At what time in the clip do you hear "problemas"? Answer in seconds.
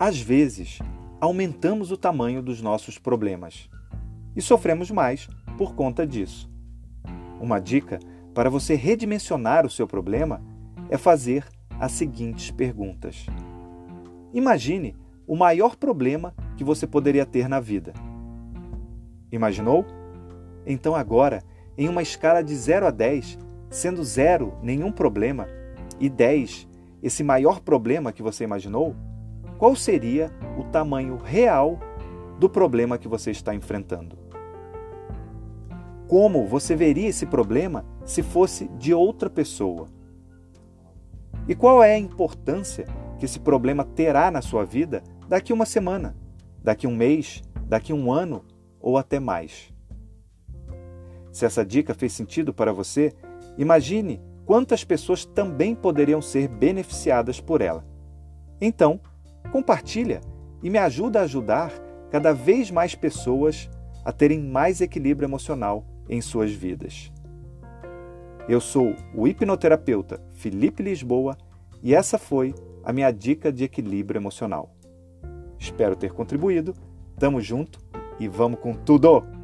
2.98-3.68